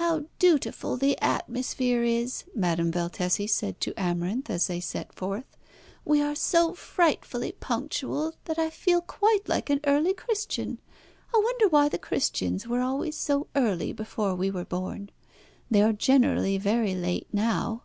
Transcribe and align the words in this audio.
"How 0.00 0.24
dutiful 0.38 0.96
the 0.96 1.20
atmosphere 1.20 2.02
is!" 2.02 2.44
Madame 2.54 2.90
Valtesi 2.90 3.46
said 3.46 3.82
to 3.82 3.92
Amarinth 4.00 4.48
as 4.48 4.66
they 4.66 4.80
set 4.80 5.12
forth. 5.14 5.58
"We 6.06 6.22
are 6.22 6.34
so 6.34 6.72
frightfully 6.72 7.52
punctual 7.60 8.32
that 8.46 8.58
I 8.58 8.70
feel 8.70 9.02
quite 9.02 9.46
like 9.50 9.68
an 9.68 9.80
early 9.86 10.14
Christian. 10.14 10.78
I 11.34 11.40
wonder 11.44 11.68
why 11.68 11.90
the 11.90 11.98
Christians 11.98 12.66
were 12.66 12.80
always 12.80 13.14
so 13.18 13.46
early 13.54 13.92
before 13.92 14.34
we 14.34 14.50
were 14.50 14.64
born? 14.64 15.10
They 15.70 15.82
are 15.82 15.92
generally 15.92 16.56
very 16.56 16.94
late 16.94 17.26
now." 17.30 17.82